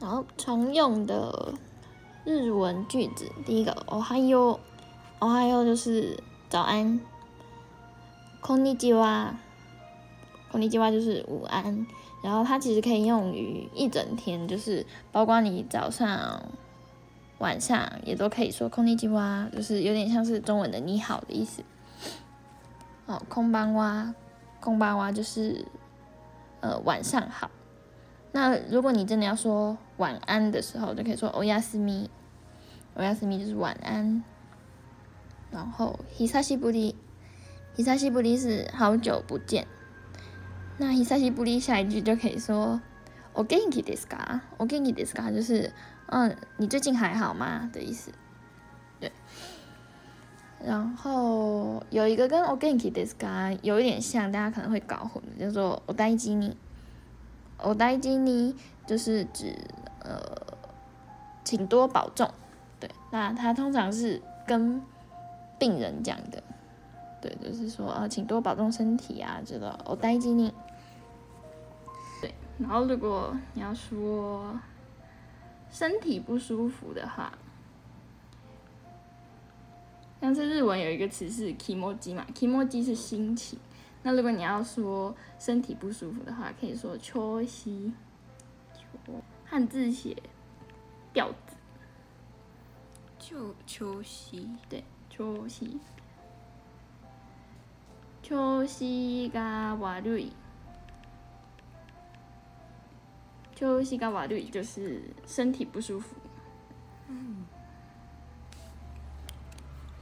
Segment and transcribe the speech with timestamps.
[0.00, 1.54] 然后常用的
[2.24, 4.58] 日文句子，第一个おはよ
[5.20, 7.00] う，おはよう就是早安。
[8.42, 9.34] こんにちは，
[10.52, 11.86] こんにちは就是午安。
[12.22, 16.42] 然后它其实可以用于一整天，就是包括你早上、
[17.38, 21.62] 晚上也都可以说こんにちは，就是有点像是中文的你好的意思。
[23.06, 24.14] 哦，空班哇，
[24.60, 25.64] 空班哇就是
[26.60, 27.50] 呃晚上好。
[28.32, 32.08] 那如果你真的要说晚安的时候，就可以说おやすみ，
[32.94, 34.22] おやすみ就是晚安。
[35.50, 36.94] 然后久しぶり，
[37.76, 39.66] 久しぶり是好久不见。
[40.78, 42.80] 那久しぶり下一句就可以说
[43.32, 44.40] お元気ですか？
[44.58, 45.32] お元気ですか？
[45.32, 45.72] 就是
[46.08, 48.10] 嗯，你最近还好吗的意思。
[49.00, 49.10] 对。
[50.62, 56.56] 然后有一个跟お元気ですか有一点像，大家可能会搞混的，叫做お大事に。
[57.60, 58.54] お大事に
[58.86, 59.56] 就是指
[60.00, 60.20] 呃，
[61.44, 62.30] 请多保重。
[62.78, 64.82] 对，那它通常是跟
[65.58, 66.42] 病人讲的。
[67.20, 70.52] 对，就是说啊，请多保重身体啊，知道お大事に。
[72.20, 74.58] 对，然后如果你要说
[75.70, 77.32] 身体不舒服的话，
[80.20, 83.58] 像是日文有一个词是 kimoji 嘛，kimoji 是心情。
[84.02, 87.92] 那如果你要说身体不舒服的话，可以说秋夕，
[89.44, 90.16] 汉字写
[91.12, 91.56] 调子，
[93.18, 95.80] 就秋夕，对，秋夕。
[98.22, 100.32] 秋夕が悪い，
[103.54, 106.16] 秋夕が悪い就是身体不舒服。
[107.08, 107.46] 嗯，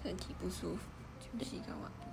[0.03, 0.81] 身体不舒服，
[1.20, 2.08] 秋夕が悪い。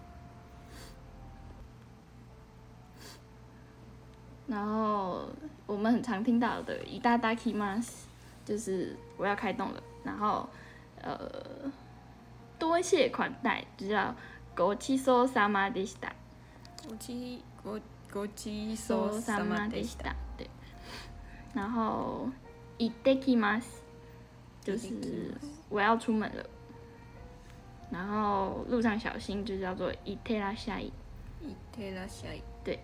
[4.48, 5.28] 然后
[5.66, 8.08] 我们很常听到的“いただきます”，
[8.46, 9.82] 就是我要开动了。
[10.04, 10.48] 然后，
[11.02, 11.72] 呃，
[12.60, 14.14] 多谢款待就叫“
[14.56, 16.14] ごちそうさまでした”。
[16.88, 17.80] ごちご
[18.12, 20.16] ごちそうさまでした。
[20.38, 20.50] 对。
[21.54, 22.30] 然后，
[22.80, 23.84] いってきます，
[24.64, 25.34] 就是
[25.70, 26.46] 我要出门了。
[27.92, 30.92] 然后路上小心就叫做いってらっしゃい。
[31.42, 32.42] いってらっしゃい。
[32.64, 32.80] 对。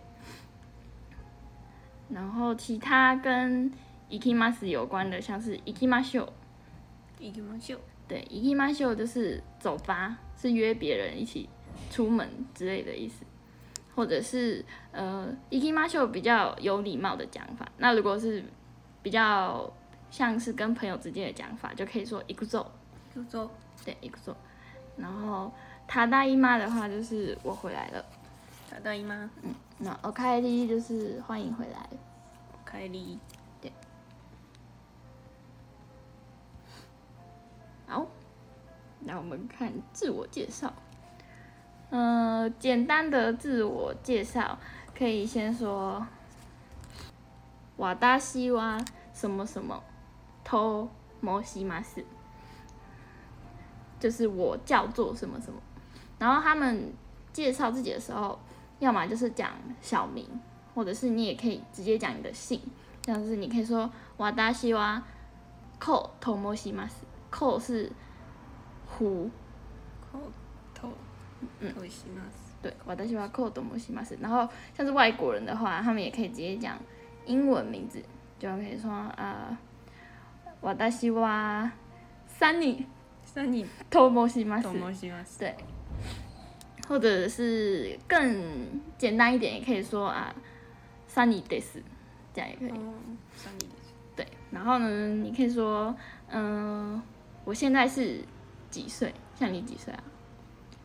[2.13, 3.71] 然后其他跟
[4.11, 11.49] ikimas 有关的，像是 ikimasho，ikimasho，对，ikimasho 就是走吧，是约别人一起
[11.91, 13.25] 出门之类的意思，
[13.95, 17.67] 或者是呃 ikimasho 比较有礼貌的讲法。
[17.79, 18.45] 那如果是
[19.03, 19.73] 比较
[20.11, 23.49] 像是跟朋友之间的讲法，就可以说 ikuzo，ikuzo，
[23.85, 24.35] 对，ikuzo。
[24.97, 25.51] 然后
[25.89, 28.05] 他大姨妈的话就是我回来了。
[28.71, 31.89] 他大姨妈，嗯，那 OK 就是欢迎回来。
[32.65, 33.19] 开利，
[33.61, 33.71] 对。
[37.87, 38.07] 好，
[39.01, 40.73] 那我们看自我介绍。
[41.91, 44.59] 嗯，简单的自我介绍
[44.97, 46.07] 可以先说，
[47.77, 48.79] 瓦达西哇
[49.13, 49.83] 什么什么，
[50.43, 50.89] 偷
[51.21, 52.05] 摩西马斯，
[54.01, 55.61] 就是我叫做什么什么。
[56.19, 56.95] 然后他们
[57.33, 58.39] 介绍自己的时候。
[58.83, 60.29] 要么就是讲小名，
[60.75, 62.61] 或者是你也可以直接讲你的姓，
[63.07, 65.01] 像是你可以说瓦达西哇
[65.79, 67.93] 扣头摩西马斯，扣是
[68.85, 69.31] 胡，
[70.11, 70.19] 扣
[70.75, 70.89] 头
[71.61, 74.19] 嗯摩西马斯，对，瓦达西哇扣头摩西马斯。
[74.21, 76.77] 然后像是外国人的话，他们也可以直接讲
[77.25, 78.03] 英文名字，
[78.41, 79.57] 就可以说啊
[80.63, 81.71] 瓦达西哇
[82.27, 82.85] 三尼
[83.23, 85.55] 三尼头摩西马斯，对。
[86.88, 90.34] 或者是更简单一点，也可以说啊，
[91.14, 91.82] Sunny days，
[92.34, 92.70] 这样也可以。
[92.70, 93.88] Sunny days。
[94.16, 95.96] 对，然后呢，你可以说，
[96.30, 97.02] 嗯，
[97.44, 98.22] 我现在是
[98.70, 99.14] 几岁？
[99.36, 100.04] 像你几岁啊？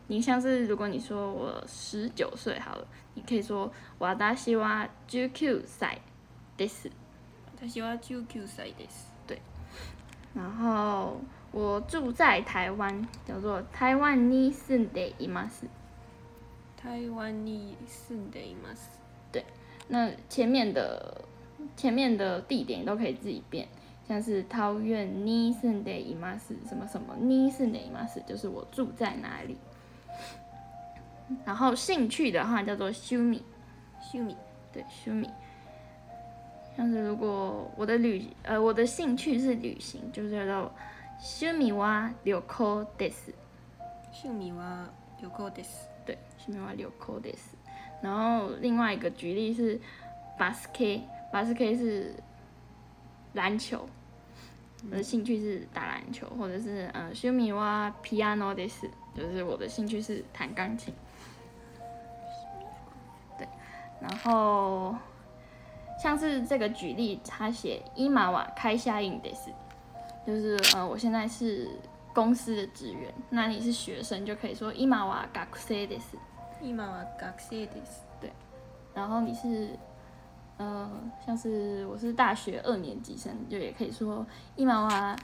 [0.07, 2.85] 你像是如果你说我十九岁好了，
[3.15, 6.01] 你可以说我大西哇十九岁
[6.57, 6.91] です。
[7.57, 9.05] 私は十九歳です。
[9.25, 9.39] 对。
[10.35, 11.21] 然后
[11.51, 15.67] 我住在台湾，叫做台湾に住んでいます。
[16.81, 18.99] 台湾に住んでいます。
[19.31, 19.45] 对，
[19.87, 21.23] 那前面的
[21.77, 23.67] 前面的地点都可以自己变，
[24.07, 29.57] 像是桃园に住んでいます什么什么に住んでいます，就是我住在哪里。
[31.45, 33.41] 然后兴趣的话叫做趣味，
[34.01, 34.35] 趣味，
[34.73, 35.27] 对，趣味。
[36.75, 40.71] 像是如果我的旅呃我的兴趣是旅行，就叫做
[41.19, 43.33] 趣味は旅行です。
[44.11, 44.89] 趣味は
[45.21, 45.87] 旅行です。
[46.07, 47.55] 对，是名为扣的斯。
[48.01, 49.79] 然后另外一个举例是
[50.37, 52.13] 巴斯 K，巴斯 K 是
[53.33, 53.87] 篮球，
[54.91, 60.93] 我的兴趣是打篮球，或者是呃，趣味はピアノです，就是我的兴趣是弹钢琴。
[63.37, 63.47] 对，
[64.01, 64.93] 然后
[65.97, 69.49] 像是这个举例，他写伊玛瓦开下印です，
[70.27, 71.69] 就是呃，我现在是
[72.13, 76.17] 公司的职员，那你是学生就可以说伊玛瓦学生です。
[76.61, 78.03] 今は学生です。
[78.93, 79.77] 然后你是，
[80.57, 80.89] 呃，
[81.25, 84.25] 像是我是大学二年级生，就也可以说
[84.55, 85.17] 今は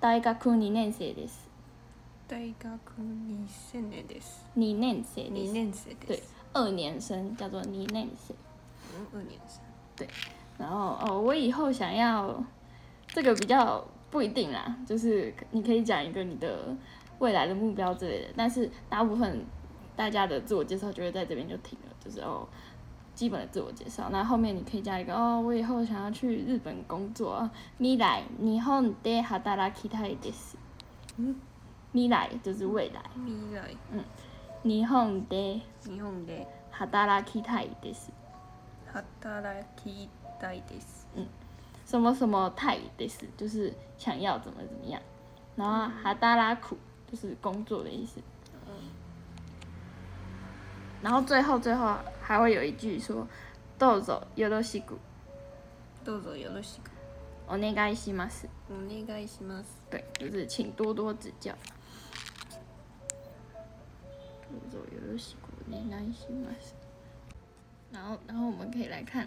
[0.00, 1.50] 大学二年生です。
[2.28, 2.54] 大学
[2.96, 4.44] 二千年です。
[4.54, 5.52] 二年生二です。
[5.52, 6.06] 年生です。
[6.06, 6.22] 对，
[6.54, 8.36] 二年生叫做二年生。
[8.94, 9.60] 嗯，二年生。
[10.56, 12.42] 然后哦，我以后想要
[13.08, 16.76] 这个比较 不一定啦，就是你可以讲一个你的
[17.18, 19.44] 未来的目标之类的，但是大部分
[19.96, 22.46] 大家的自我介绍就会在这边就停了，就是哦
[23.14, 30.56] 基本的自我介绍，那后面你可以加一个哦，我以后想要去日本工作啊，未来日本で働きたいです。
[31.18, 31.36] 嗯，
[31.92, 33.76] 未来就是未来，未来
[34.62, 38.10] 日本で日本で働きたいです。
[38.92, 40.08] 働き
[40.40, 41.06] たいです。
[41.86, 45.00] 什么什么太的是，就是想要怎么怎么样。
[45.56, 46.76] 然后哈达拉苦
[47.10, 48.20] 就是工作的意思。
[51.02, 53.26] 然后最后最后还会有一句说，
[53.78, 54.96] どうぞよろしく
[56.04, 56.90] どうぞよろしく
[57.48, 58.48] お願いします。
[58.70, 59.64] お願いします。
[59.90, 61.52] 对，就是请多多指教。
[64.48, 66.74] どうぞよろしくお願いします。
[67.92, 69.26] 然后，然后我们可以来看，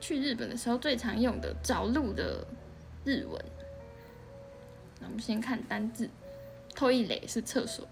[0.00, 2.46] 去日本的时候最常用的找路的
[3.04, 3.44] 日文。
[5.00, 6.08] 那我们先看单字，
[6.74, 7.86] トイレ是厕所，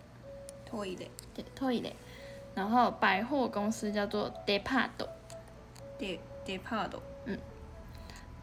[0.71, 1.95] トイレ对，トイレ。
[2.55, 5.09] 然后百货公司叫做デパート，
[5.99, 7.01] でデパート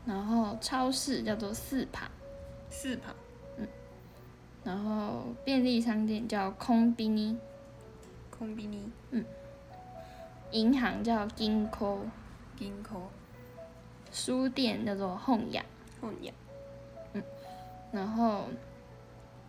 [0.08, 2.10] 然后超市叫做スーパー，
[2.72, 3.68] スーパー
[4.64, 7.38] 然后便利商店叫コンビニ，
[8.32, 8.92] コンビニ
[10.52, 12.10] 银行叫銀行，
[12.58, 13.10] 銀行
[14.15, 15.51] 书店叫做本屋，
[16.01, 16.33] 本屋
[17.91, 18.45] 然后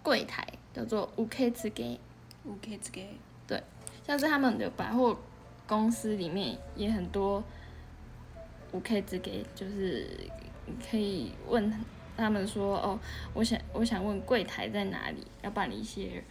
[0.02, 2.00] 柜台叫做五 K 之给，
[2.44, 3.08] 五 K 之给，
[3.46, 3.62] 对
[4.08, 5.16] 像是他们的百货
[5.68, 7.44] 公司里面也很多
[8.72, 10.10] 五 K 之给，就是
[10.66, 11.72] 你可以问
[12.18, 13.00] 他们说哦，
[13.36, 16.24] 我想我想问柜台在哪里，要办理一些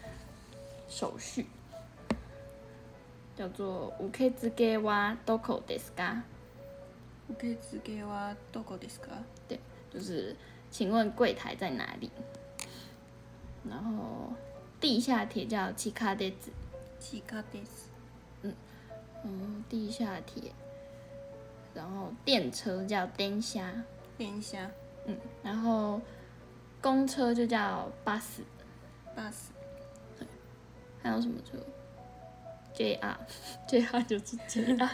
[0.88, 1.46] 手续，
[3.37, 6.20] 叫做五 K 之给哇 doko desu ka，
[7.30, 9.09] 受付はどこですか
[9.91, 10.36] 就是
[10.71, 12.12] 请问柜台在哪里？
[13.68, 14.33] 然后
[14.80, 16.33] 地下铁叫地下鉄，
[17.00, 17.89] 地下です
[19.24, 20.53] 嗯，地下铁，
[21.74, 23.59] 然后电车叫電車，
[24.18, 24.57] 電車
[25.06, 26.00] 嗯，然后
[26.81, 28.44] 公车就叫巴士，
[29.15, 29.51] バス
[31.03, 31.57] 还有什么车？
[32.75, 34.89] JR，JR 就是 JR，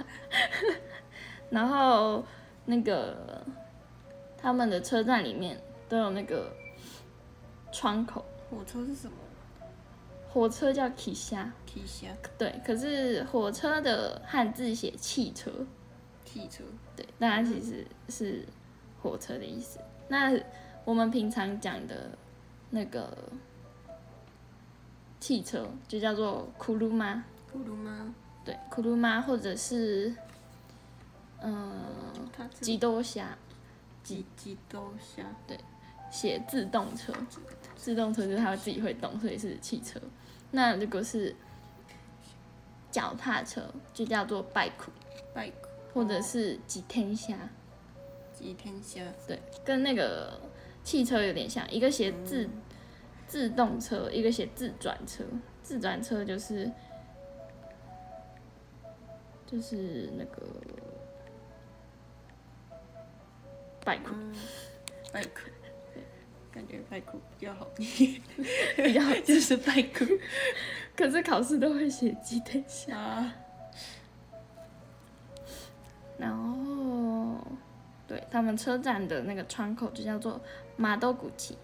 [1.50, 2.25] 然后
[2.64, 3.44] 那个
[4.38, 6.50] 他们的车站里面都有那个
[7.73, 9.14] 窗口，火车是什么？
[10.32, 11.37] 火车叫汽車，
[11.67, 12.06] 汽車
[12.38, 15.50] 对，可是火车的汉字写汽车，
[16.25, 16.62] 汽车。
[16.94, 18.46] 对，那它其实是
[19.03, 19.81] 火车的意思。
[20.06, 20.39] 那
[20.84, 22.10] 我们平常讲的
[22.70, 23.13] 那个
[25.19, 27.58] 汽车就叫做库鲁马，車
[28.44, 30.15] 对，库鲁马或者是
[31.42, 33.37] 嗯它是机动侠，
[34.04, 35.23] 自自動車
[36.11, 37.14] 写自动车，
[37.75, 39.99] 自动車就是它自己会動，所以是汽車。
[40.52, 41.35] 那如果是
[42.92, 43.61] 腳踏車，
[43.94, 44.71] 就叫做 bike，
[45.33, 47.33] バイク或者是自転車。
[48.33, 50.40] 自転車对，跟那个
[50.83, 52.49] 汽车有点像，一个写自、
[53.28, 55.23] 自动车，一个写自转车。
[55.64, 56.71] 自转车就是
[59.47, 60.42] 就是那个
[63.90, 64.33] bike 嗯
[65.14, 65.52] バイク
[66.54, 70.19] 感觉バイク比较好比较好，就是バイク
[70.95, 72.94] 可是考试都会写自転車。
[72.94, 73.33] 啊
[76.18, 77.37] 然后
[78.07, 80.40] 对他们车站的那个窗口就叫做
[80.78, 81.57] 马斗古奇，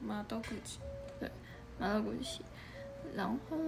[0.00, 0.40] 窓口
[1.78, 2.42] 马斗古奇。
[3.14, 3.58] 然后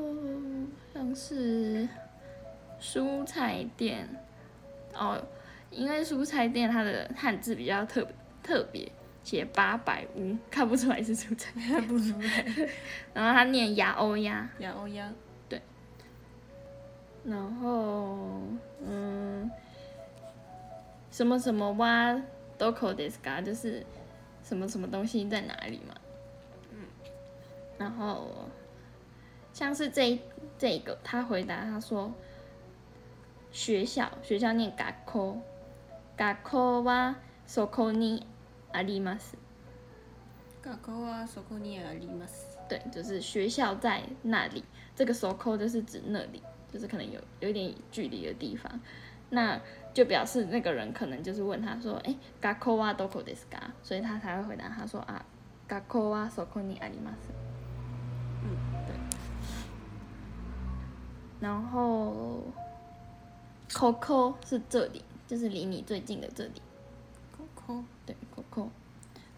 [0.94, 1.86] 像是
[2.80, 4.08] 蔬菜店
[4.94, 5.22] 哦，
[5.71, 8.05] 因为蔬菜店它的汉字比较特
[8.41, 8.91] 特别，
[9.23, 11.51] 写八百屋，看不出来是蔬菜。
[11.59, 12.45] 看 不出来
[13.13, 15.11] 然后它念牙欧鸭，牙欧鸭，
[15.47, 15.61] 对
[17.23, 18.41] 然后
[18.83, 19.49] 嗯，
[21.11, 22.13] 什么什么哇
[22.57, 23.85] doko desu ka，就是
[24.43, 25.93] 什么什么东西在哪里嘛。
[26.71, 26.79] 嗯。
[27.77, 28.49] 然后
[29.53, 30.19] 像是这一
[30.57, 32.11] 这个，他回答他说，
[33.51, 35.37] 学校学校念学校，
[36.18, 38.26] 学校はそこに
[38.72, 39.36] あります。
[40.62, 42.58] 学校はそこにあります。
[42.68, 44.64] 对，就是学校在那里。
[44.96, 46.42] 这个 so c 就是指那里，
[46.72, 48.80] 就是可能有有一点距离的地方。
[49.30, 49.60] 那
[49.92, 55.24] 就表示那个人可能就是问他说：“哎，学校はどこですか？”所以他才会回答他说：“啊，
[55.68, 57.30] 学校はそこにあります。”
[58.44, 58.56] 嗯，
[58.86, 58.94] 对。
[61.40, 62.44] 然后
[63.70, 66.62] Coco 是这里， 就是离你最近的这里。
[67.36, 68.68] ここ对，Coco。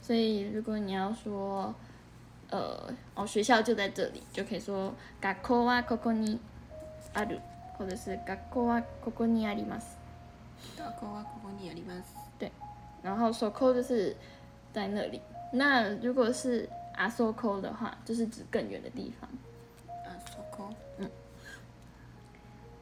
[0.00, 1.74] 所以如果你要说，
[2.50, 6.38] 呃，哦，学校就在这里，就可以说学校はここに
[7.14, 7.40] ある，
[7.76, 9.96] 或者是学校はここにあります。
[10.76, 12.14] 学校はここにあります。
[13.02, 14.16] 然后 so c 就是
[14.72, 15.20] 在那里。
[15.52, 19.28] 那如果是 a so c 的话，就是指更远的地方。
[20.04, 20.74] あそこ。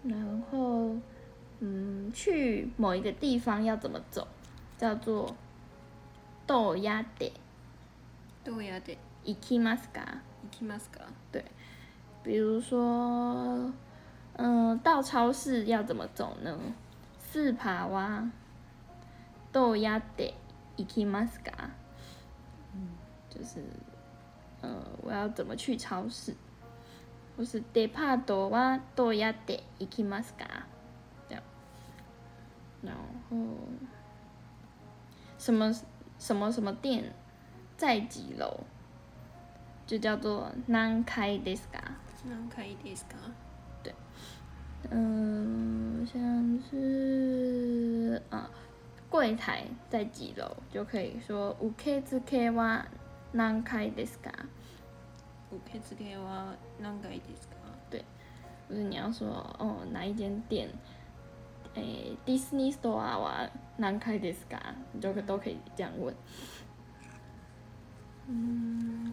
[0.07, 0.95] 然后，
[1.60, 4.28] 嗯，去某一个地方要怎么走？
[4.78, 5.36] 叫做
[6.48, 7.32] 豆芽点。
[8.44, 8.98] 豆芽点。
[9.26, 10.22] 行きますか？
[10.44, 11.02] 行きますか？
[11.32, 11.44] 对，
[12.24, 13.72] 比如说，
[14.38, 16.58] 嗯，到超市要怎么走呢？
[17.20, 18.30] 四爬哇，
[19.52, 20.34] 豆芽点。
[20.78, 21.52] 行きますか？
[22.74, 22.96] 嗯，
[23.30, 23.62] 就是，
[24.62, 26.34] 嗯，我要怎么去超市？
[27.36, 30.06] 或是デパートはどうやって行き？
[32.83, 32.97] 这样，然
[33.31, 33.57] 后
[35.39, 35.73] 什么
[36.19, 37.13] 什么什么店
[37.77, 38.61] 在几楼？
[39.87, 41.79] 就叫做何階ですか？
[42.25, 43.17] 何回ですか？
[44.91, 48.51] 嗯，像是啊，
[49.11, 51.71] 柜台在几楼就可以说受
[52.03, 52.85] 付は
[53.33, 54.31] 何階ですか？
[55.51, 57.55] 受付は何回ですか？
[58.69, 60.69] 就是你要说哦哪一间店，
[61.75, 64.59] 诶，迪士尼 store は何階ですか？
[64.93, 66.15] 你就可都可以这样问。
[68.29, 69.13] 嗯，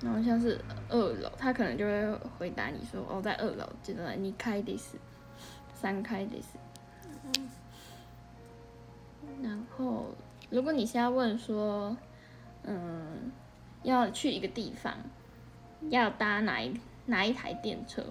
[0.00, 4.98] 然后像是二楼，他可能就会回答你说哦在二楼，记得你开的是
[5.74, 6.58] 三开的是。
[9.42, 10.06] 然后
[10.50, 11.96] 如果你是要问说，
[12.62, 13.32] 嗯，
[13.82, 14.94] 要去一个地方，
[15.90, 18.04] 要搭哪一哪一台电车，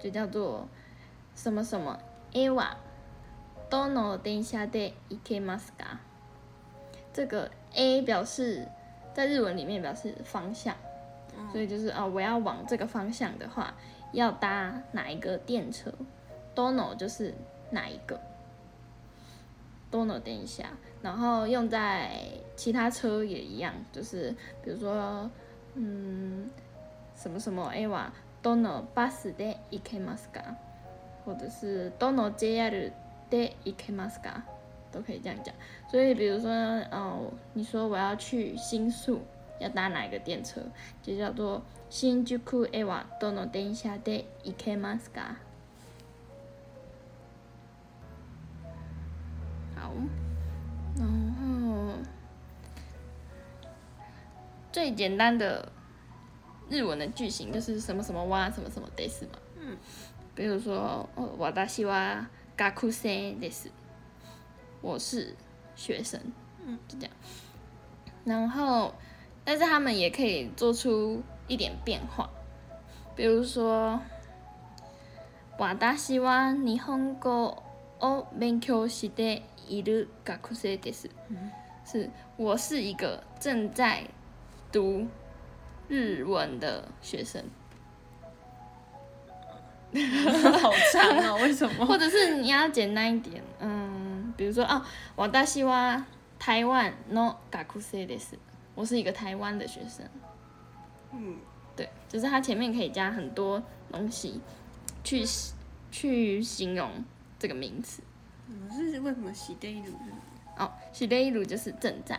[0.00, 0.66] 就叫做
[1.36, 1.98] 什么什么
[2.32, 2.76] A は
[3.70, 5.98] どの電車で行けますか？
[7.12, 8.66] 这个 A 表示
[9.14, 10.74] 在日文里面表示方向，
[11.52, 13.74] 所以就是哦，我要往这个方向的话，
[14.12, 15.92] 要搭哪一个电车？
[16.54, 17.34] Dono 就是
[17.70, 18.20] 哪一个？
[19.90, 20.70] Dono 等一下，
[21.02, 22.18] 然后用在
[22.56, 25.30] 其他车也一样，就是比如说，
[25.74, 26.50] 嗯，
[27.14, 28.10] 什么什么 A は
[28.42, 30.56] Dono バスで行けますか？
[31.26, 32.92] 或者是 Dono JR
[33.30, 34.42] で行けますか？
[34.90, 35.54] 都可以这样讲。
[35.90, 36.50] 所以比如说，
[36.90, 39.20] 哦，你说我要去新宿，
[39.58, 40.60] 要搭哪一个电车，
[41.02, 45.36] 就叫做新宿へはどの電車で行けますか？
[49.74, 49.92] 好，
[50.96, 51.94] 然后
[54.70, 55.72] 最简单的
[56.68, 59.38] 日文的句型就是什么什么哇什么什么です嘛。
[59.58, 59.76] 嗯。
[60.36, 63.70] 比如说，哦，私は学生です。
[64.80, 65.36] 我是
[65.76, 66.20] 学生，
[66.66, 67.14] 嗯，就这样。
[68.24, 68.94] 然后，
[69.44, 72.30] 但是他们也可以做出一点变化，
[73.14, 74.00] 比如说，
[75.58, 77.62] 私は日本語
[78.00, 81.08] を勉強している学生です。
[81.84, 84.08] 是我是一个正在
[84.70, 85.06] 读
[85.88, 87.44] 日文的学生，
[90.60, 91.84] 好长哦，为什么？
[91.84, 94.82] 或者是你要简单一点，嗯，比如说哦，
[95.16, 96.02] 私は
[96.38, 98.38] 台湾の学生です。
[98.74, 100.06] 我是一个台湾的学生，
[101.12, 101.36] 嗯，
[101.76, 104.40] 对，就是它前面可以加很多东西
[105.04, 105.22] 去
[105.90, 106.90] 去形容
[107.38, 108.02] 这个名词。
[108.48, 109.92] 嗯是为什么洗内乳？
[110.56, 112.18] 哦，している就是正在，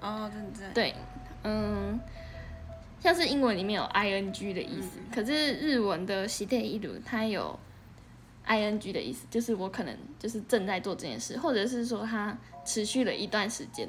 [0.00, 0.68] 哦，正在。
[0.72, 0.94] 对，
[1.42, 2.00] 嗯，
[3.04, 7.58] 像是英文里面有 ing 的意思，可是日文的している它有
[8.46, 13.88] ing 的意思，就是我可能就是正在做这件事，或者是说它持续了一段时间。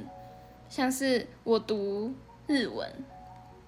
[0.69, 2.13] 像是我读
[2.48, 2.89] 日文，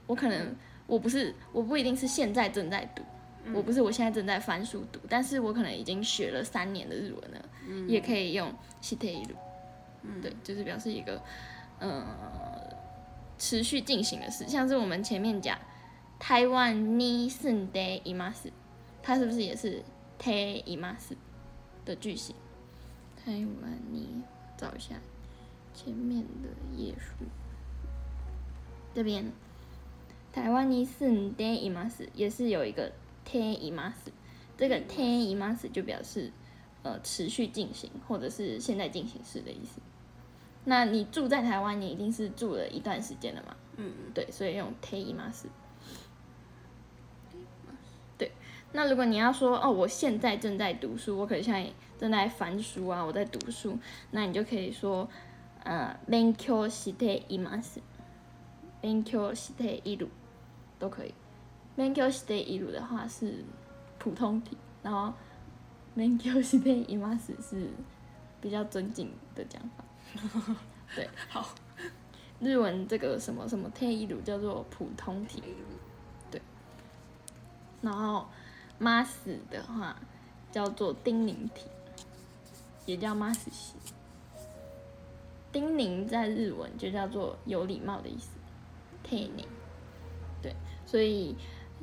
[0.07, 0.55] 我可能
[0.87, 3.03] 我不是我不一定是现在正在读，
[3.53, 7.45] 我不是我现在正在翻书读，但是我可能已经学了三年的日文了，
[7.89, 8.49] 也可以用
[8.81, 9.35] している。
[10.21, 11.21] 对，就是表示一个
[11.79, 12.05] 呃
[13.37, 15.57] 持续进行的事，像是我们前面讲
[16.19, 18.51] 台湾に住んでいます，
[19.01, 19.83] 它是不是也是
[20.17, 21.15] ています
[21.83, 22.33] 的句型？
[23.25, 24.23] 台湾に
[24.57, 24.95] 找一下
[25.73, 27.25] 前面的页数，
[28.93, 29.31] 这边
[30.31, 32.91] 台湾に住んでいます也是有一个
[33.25, 34.11] ています，
[34.57, 36.31] 这个ています就表示
[36.83, 39.81] 呃持续进行或者是现在进行时的意思。
[40.65, 43.55] 那你住在台湾，你一定是住了一段时间了嘛？
[43.77, 45.43] 嗯，对，所以用 te imas。
[48.17, 48.31] 对，
[48.71, 53.77] 那如果你要说哦，我现在正在读书，我可能现在正在翻书啊，我在读书，
[54.11, 55.09] 那你就可以说
[55.63, 57.79] 呃勉強しています。
[58.81, 60.07] 勉強している
[60.79, 61.13] 都可以。
[61.75, 63.43] 勉強している的话是
[63.97, 65.13] 普通体，然后
[65.97, 67.69] 勉強しています是
[68.39, 69.83] 比较尊敬的讲法。
[70.94, 71.48] 对， 好，
[72.40, 75.42] 日文这个什么什么 te 一鲁叫做普通体，
[76.30, 76.40] 对。
[77.80, 78.26] 然后
[78.80, 79.06] mas
[79.50, 79.96] 的话
[80.50, 81.66] 叫做丁咛体，
[82.86, 83.74] 也叫 mas 西。
[85.50, 88.30] 丁咛在日文就叫做有礼貌的意思。
[89.02, 89.48] t e
[90.42, 91.34] 对，所以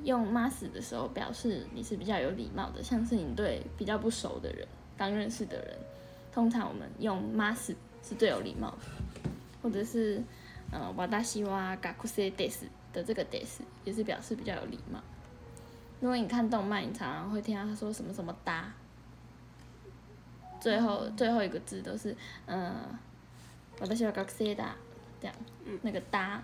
[0.03, 5.77] 用 mas 的时候表示你是比较有礼貌的，像是你对比较不熟的人、刚认识的人，
[6.31, 7.73] 通常我们用 mas
[8.07, 8.77] 是最有礼貌的，
[9.63, 10.21] 或者是
[10.71, 14.99] 呃，瓦达西哇嘎库塞德斯的这个德斯也是表示比较有礼貌。
[16.01, 18.71] 如果你看动漫，你常常会听到他说什么什么哒，
[20.59, 22.73] 最后最后一个字都是嗯，
[23.79, 24.75] 瓦达西哇嘎库塞达
[25.19, 25.35] 这样，
[25.81, 26.43] 那个哒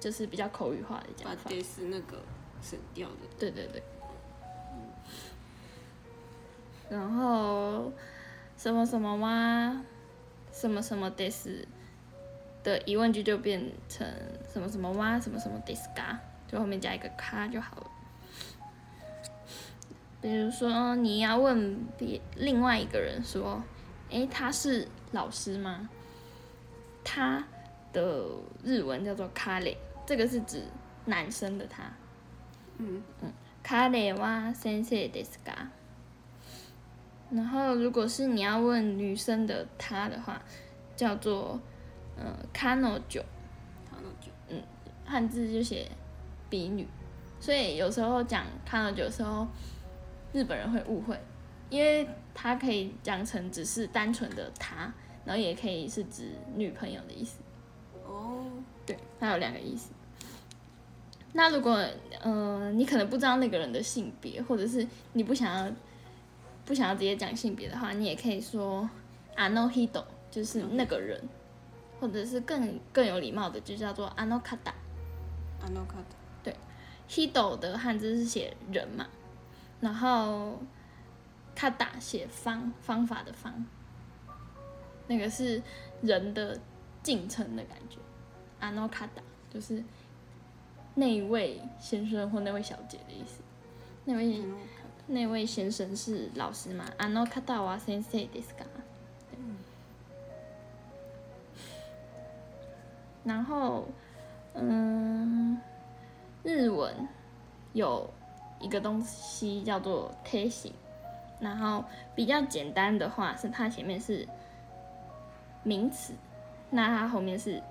[0.00, 1.42] 就是比较口语化的讲法。
[1.44, 2.18] 把这是那个
[2.62, 3.16] 省掉的。
[3.38, 3.82] 对对对。
[6.90, 7.90] 然后
[8.56, 9.76] 什么什么哇，
[10.53, 11.65] 什么什么 des
[12.63, 14.07] 的疑问句就变成
[14.51, 17.87] 什么什么哇，什么什么 des ga，就后面加一个卡就好了。
[20.21, 23.63] 比如说你要问别另外一个人说，
[24.09, 25.89] 诶，他是老师吗？
[27.03, 27.43] 他
[27.93, 28.25] 的
[28.63, 30.63] 日文叫做卡雷，这个是指
[31.05, 31.83] 男生的他。
[32.77, 33.01] 嗯
[33.63, 35.67] 卡雷哇先生ですか？
[37.34, 40.40] 然后如果是你要问女生的她的话，
[40.94, 41.60] 叫做
[42.16, 43.20] 呃彼女，他那就
[45.04, 45.90] 汉字就写
[46.48, 46.86] 比女，
[47.40, 49.46] 所以有时候讲彼女的时候，
[50.32, 51.20] 日本人会误会，
[51.70, 54.92] 因为它可以讲成只是单纯的她，
[55.24, 57.40] 然后也可以是指女朋友的意思。
[58.06, 58.46] 哦，
[58.86, 59.90] 对，它有两个意思。
[61.32, 61.84] 那如果
[62.22, 65.72] 呃你可能不知道那个人的性别，或者是你不想要
[66.65, 68.89] 不想要直接讲性别的话，你也可以说
[69.35, 71.21] ano hido，就是那个人，
[71.99, 74.73] 或者是更更有礼貌的，就叫做 ano kata。
[75.61, 76.03] あの方。
[77.09, 79.07] hido 的汉字是写人嘛，
[79.81, 80.59] 然后
[81.55, 83.65] kata 写方方法的方，
[85.07, 85.59] 那个是
[86.03, 86.59] 人的
[87.01, 87.97] 敬称的感觉。
[88.61, 89.83] ano kata 就是
[90.93, 93.41] 那位先生或那位小姐的意思。
[94.05, 94.72] 那位あの方
[95.07, 96.85] 那位先生是老师嘛？
[96.97, 98.63] あの方は先生ですか？
[99.31, 99.39] 对
[103.23, 103.87] 然后，
[104.53, 105.57] 嗯，
[106.43, 107.07] 日文
[107.73, 108.09] 有
[108.59, 110.73] 一个东西叫做贴形，
[111.39, 111.83] 然后
[112.15, 114.27] 比较简单的话是它前面是
[115.63, 116.13] 名词，
[116.69, 117.61] 那它后面是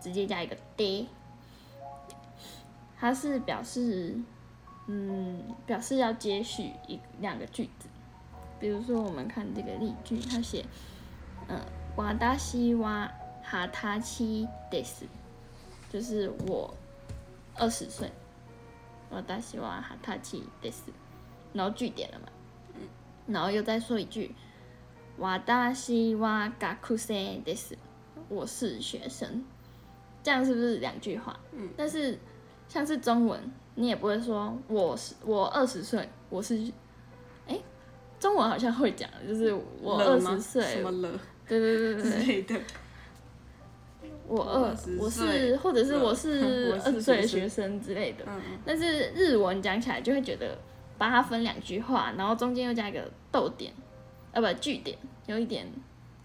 [0.00, 1.08] 直接加一个的，
[2.98, 4.16] 它是表示，
[4.86, 7.88] 嗯，表示要接续一两个句子。
[8.58, 10.64] 比如说，我们看这个例句，它写，
[11.48, 11.60] 嗯，
[11.96, 13.10] 私は
[13.44, 15.04] 二十歳です，
[15.90, 16.74] 就是我
[17.56, 18.10] 二十岁。
[19.10, 20.92] 私は二十歳です，
[21.54, 22.28] 然后句点了嘛，
[23.26, 24.34] 然后又再说一句，
[25.18, 27.74] 私は学生です，
[28.28, 29.42] 我是学生，
[30.22, 31.40] 这样是不是两句话？
[31.52, 32.18] 嗯但是
[32.67, 33.39] 像是中文，
[33.75, 36.71] 你也不会说我是我二十岁，我是，
[37.47, 37.59] 哎，
[38.19, 41.19] 中文好像会讲，就是我二十岁，什么了？
[41.47, 42.61] 对对对对之对。
[44.25, 48.41] 我二20我是或者是我 我是是二十岁的学学生之类的，嗯。
[48.65, 50.57] 但是日文讲起来就会觉得
[50.97, 53.73] 把它分两句话，然后中间又加一个逗点，
[54.31, 55.67] 呃不句点，有一点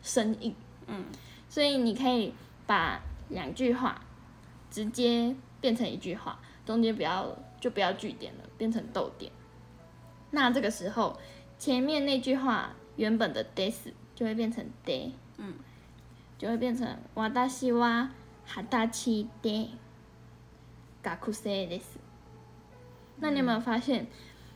[0.01, 0.55] 生硬，
[0.87, 1.05] 嗯。
[1.49, 2.33] 所以你可以
[2.67, 4.01] 把两句话
[4.71, 9.32] 直接变成一句话，中间不要就不要句点了，变成逗点。
[10.32, 11.20] 那这个时候
[11.60, 13.74] 前面那句话原本的 des
[14.16, 15.54] 就会变成 de，嗯，
[16.38, 18.10] 就会变成私は
[18.46, 19.70] 二十歳で
[21.04, 21.98] 学生です。
[23.20, 24.08] 那你有没有发现，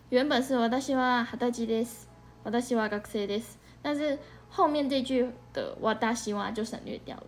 [0.09, 2.07] 原本是私は二十歳です，
[2.43, 4.17] 私は学生です，但是
[4.49, 7.23] 后面这句的私は就省略掉了。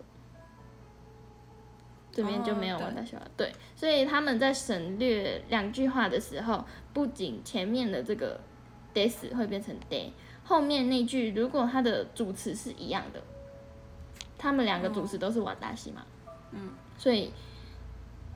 [2.15, 8.39] 这边就没有瓦达西了、对，所以他们在省略两句话的时候，不仅前面的这个
[8.93, 10.11] des 会变成 day，
[10.45, 13.21] 后面那句如果它的主词是一样的，
[14.37, 16.05] 他们两个主词都是瓦达西嘛，
[16.51, 17.33] 嗯，所以，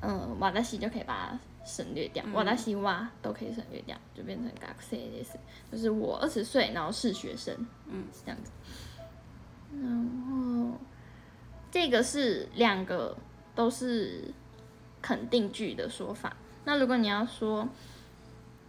[0.01, 5.39] 嗯，瓦达西就可以把它省略掉，嗯瓦达西哇都可以省略掉，就变成 g a k s e
[5.71, 7.55] 就是我二十岁，然后是学生，
[7.87, 8.51] 嗯，是这样子。
[9.81, 9.87] 然
[10.27, 10.77] 后
[11.71, 13.15] 这个是两个
[13.58, 14.32] 都是
[15.00, 16.36] 肯定句的说法。
[16.64, 17.68] 那如果你要说，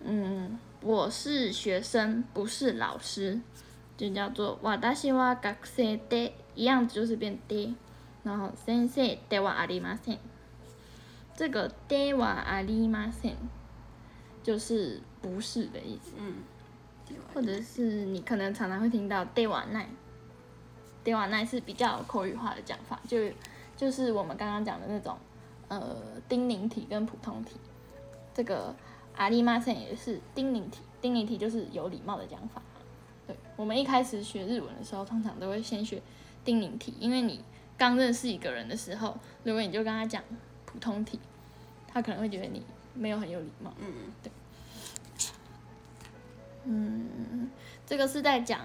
[0.03, 3.39] 嗯，我是学生，不是老师，
[3.97, 7.73] 就叫做私は学生で，一样就是变で，
[8.23, 10.19] 然后先生ではありません。
[11.35, 13.35] 这个ではありません
[14.43, 16.13] 就是不是的意思。
[16.17, 16.43] 嗯，
[17.33, 19.85] 或者是你可能常常会听到 day 瓦奈，
[21.03, 23.17] day 瓦奈是比较口语化的讲法，就
[23.80, 25.16] 就是我们刚刚讲的那种
[25.68, 25.96] 呃
[26.28, 27.56] 丁宁体跟普通体。
[28.34, 28.76] 这个
[29.16, 32.60] 阿里玛森也是丁宁体，丁宁体就是有礼貌的讲法。
[33.26, 36.02] 对，我们一开始学日文的时候，通常都会先学
[36.44, 37.42] 丁宁体，因为你
[37.78, 40.22] 刚认识一个人的时候，如果你就跟他讲
[40.66, 41.18] 普通体，
[41.88, 42.62] 他可能会觉得你
[42.92, 43.72] 没有很有礼貌。
[43.78, 44.30] 嗯对
[46.64, 47.50] 嗯，
[47.86, 48.60] 这个是在讲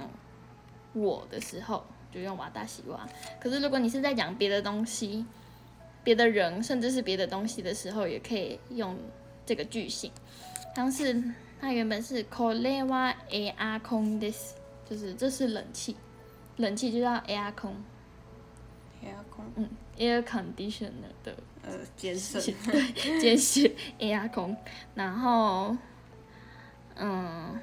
[0.91, 3.05] 我的时候就用瓦达西瓦，
[3.41, 5.25] 可是如果你是在讲别的东西、
[6.01, 8.97] 别的人，甚至是别的东西的时候，也可以用
[9.45, 10.09] 这个句型。
[10.73, 11.21] 像是
[11.59, 14.35] 它原本是 k o l e w a a r k o n des，
[14.89, 15.97] 就是这是冷气，
[16.55, 17.73] 冷气就叫 air con，
[19.01, 24.55] 黑暗空，嗯，air conditioner 的呃，简写， 对，简写 air con，
[24.93, 25.75] 然后，
[26.95, 27.59] 嗯，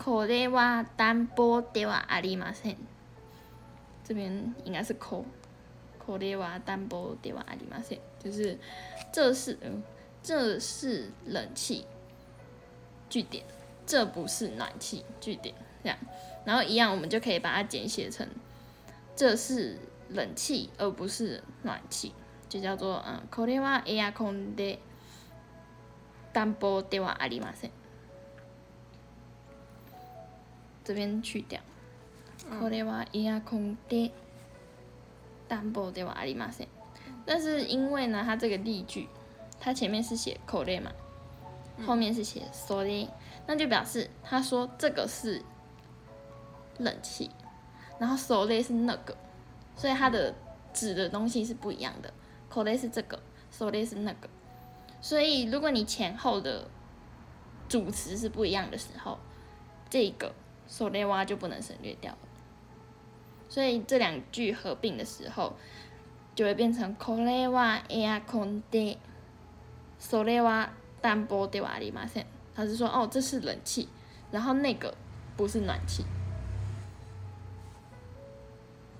[0.00, 2.76] これは暖房ではありません。
[4.04, 5.24] 这边应该是こ，
[5.98, 8.58] これは暖房ではありません，就是
[9.12, 9.82] 这是嗯，
[10.22, 11.86] 这是冷气，
[13.08, 13.42] 句点，
[13.84, 15.98] 这不是暖气，句点，这样，
[16.44, 18.28] 然后一样，我们就可以把它简写成
[19.16, 19.78] 这是
[20.10, 22.12] 冷气，而不是暖气，
[22.48, 24.78] 就叫做嗯，これはエアコンで
[26.32, 27.70] 暖房ではありません。
[30.84, 31.60] 这边去掉，
[32.60, 34.12] これはエアコンで
[35.48, 36.68] 暖房ではありません。
[37.24, 39.08] 但是因为呢，它这个例句，
[39.60, 40.92] 它前面是写これ嘛，
[41.84, 43.08] 后面是写それ，
[43.46, 45.42] 那就表示他说这个是
[46.78, 47.30] 冷气，
[47.98, 49.16] 然后それ是那个，
[49.76, 50.34] 所以它的
[50.72, 52.12] 指的东西是不一样的。
[52.48, 53.18] これ是这个，
[53.52, 54.28] それ是那个。
[55.00, 56.68] 所以如果你前后的
[57.68, 59.18] 主词是不一样的时候，
[59.90, 60.32] 这个
[60.70, 62.18] それは就不能省略掉了。
[63.48, 65.54] 所以这两句合并的时候，
[66.34, 68.98] 就会变成これはエアコンで、
[69.98, 72.26] それは暖房ではありません。
[72.54, 73.88] 他是说哦，这是冷气，
[74.32, 74.94] 然后那个
[75.36, 76.04] 不是暖气。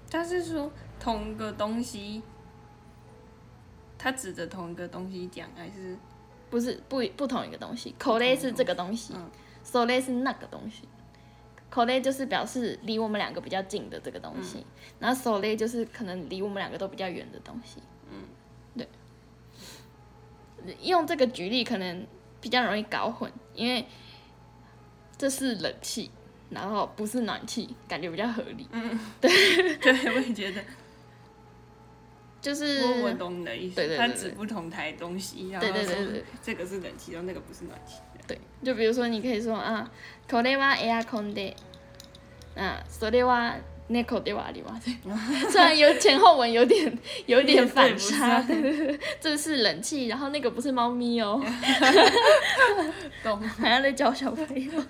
[0.08, 2.22] 他是说同个东西，
[3.98, 5.98] 他指着同一个东西讲，还是
[6.48, 7.94] 不是不不同一个东西。
[7.98, 9.28] 口类是这个东西嗯，
[9.64, 10.88] so 类是那个东西。
[11.71, 14.63] 口类就是表示离我们两个比较近的这个东西，
[14.99, 17.81] 然后 so 类就是可能离我们两个都比较远的东西。
[18.11, 18.27] 嗯，
[18.77, 18.87] 对。
[20.81, 22.05] 用这个举例可能
[22.41, 23.85] 比较容易搞混，因为
[25.17, 26.11] 这是冷气，
[26.49, 28.67] 然后不是暖气，感觉比较合理。
[28.71, 28.99] 嗯。
[29.21, 29.31] 对，
[29.79, 30.61] 对我也觉得，
[32.41, 36.25] 就是我我懂你的意思，对对对对他指不同台东西，然后说对对对对。
[36.43, 37.95] 这个是冷气，然后那个不是暖气，
[38.26, 39.90] 对，就比如说你可以说啊，
[40.28, 41.54] これはエアコンで、
[42.56, 43.56] 啊，それは
[43.88, 45.50] 猫ではありま せん。
[45.50, 51.40] 虽然有前后文有点有点反差，对对对 对这是冷气，然后那个不是猫咪哦，
[53.22, 53.38] 懂？
[53.48, 54.82] 好像在教小朋友。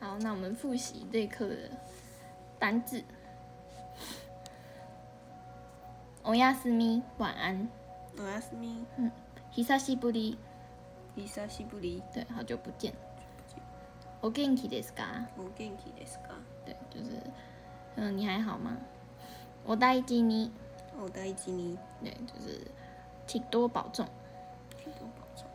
[0.00, 1.54] 好，那我们复习这一课的
[2.58, 3.04] 单字。
[6.24, 7.68] おやすみ，晚安。
[8.18, 8.84] おやすみ、
[9.52, 10.38] 久しぶり，
[11.16, 12.94] 久しぶり、对，好久不见。
[14.20, 15.28] お元気ですか？
[15.38, 16.34] お元気ですか？
[16.64, 17.10] 对，就是，
[17.96, 18.76] 嗯，你还好吗？
[19.64, 20.50] 我大事に，
[21.00, 22.70] お大事に、对，就是，
[23.26, 24.06] 请多保重。
[24.76, 25.46] 请多保重。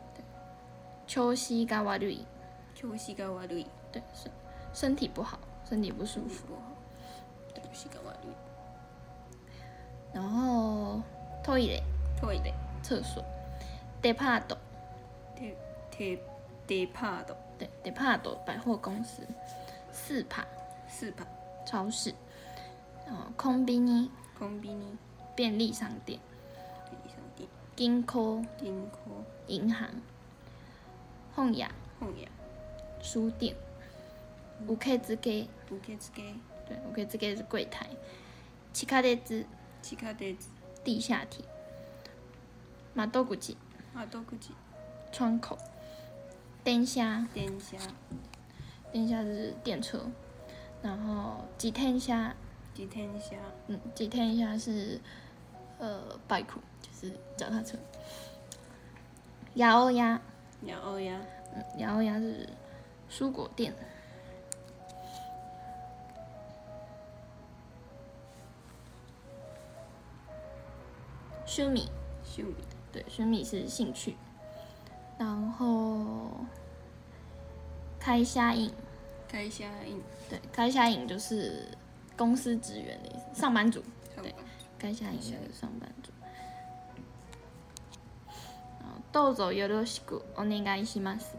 [1.06, 2.26] 調子が悪い，
[2.74, 4.30] 調子が悪い、对，身
[4.72, 6.46] 身体不好，身体不舒服。
[6.46, 6.60] 不好。
[7.54, 8.34] 調子が悪い。
[10.14, 11.02] 然后
[11.42, 11.82] トイレ
[12.20, 13.24] トイレ厕所，
[14.01, 14.57] ，depart。
[15.35, 15.55] de
[15.97, 16.19] de
[16.67, 17.25] depart。
[17.57, 19.23] 对，depart 百货公司。
[19.91, 20.45] 四帕。
[20.87, 21.25] 四帕。
[21.65, 22.13] 超市。
[23.07, 24.09] 哦，combini。
[24.39, 24.97] combini。
[25.35, 26.19] 便利商店。
[26.89, 27.49] 便利商店。
[27.75, 29.89] g i n o g i n o 银行。
[31.35, 31.71] 弘雅。
[31.99, 32.27] 弘雅。
[33.01, 33.55] 书店。
[34.67, 35.47] 五 k 之 k。
[35.71, 36.35] 五 k 之 k。
[36.67, 37.87] 对，五 k 之 k 是柜台。
[38.73, 39.45] 七卡得兹。
[39.81, 40.49] 七卡得兹。
[40.83, 41.43] 地下铁。
[42.93, 43.57] 马多古吉。
[43.99, 44.37] 窓口窓口
[45.11, 45.57] 窗口，
[46.63, 47.01] 電車
[47.33, 47.77] 電車
[48.93, 49.99] 電車是电车，
[50.81, 52.33] 然后自転車，
[52.73, 53.35] 自転車
[53.67, 55.01] 嗯，自転車是
[55.79, 56.45] 呃 bike，
[56.81, 57.77] 就是脚踏車。
[59.55, 60.99] 八百屋，八百屋
[61.53, 62.49] 嗯，八百屋是
[63.09, 63.73] 蔬果店。
[71.45, 71.81] 趣味，
[72.23, 72.53] 趣味
[72.92, 74.16] 对，趣味是兴趣。
[75.18, 76.44] 然后
[77.98, 78.70] 开虾印，
[79.30, 81.68] 会社員对，开虾印就是
[82.16, 83.82] 公司职员的意思，上班族。
[84.22, 84.34] 对
[84.78, 86.10] 开虾印就是上班族。
[88.80, 91.36] 然后どうぞよろしくお願いします。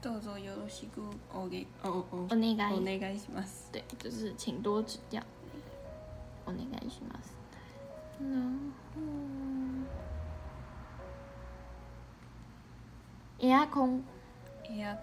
[0.00, 1.02] どうぞよろしく
[1.34, 5.20] おげおおお願いお願いします对，就是请多指教。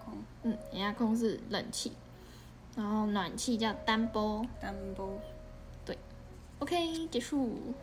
[0.00, 1.92] コン嗯，エアコン是冷气，
[2.74, 4.48] 然后暖气叫暖房。
[4.62, 5.06] 暖房
[6.58, 7.74] OK，结束。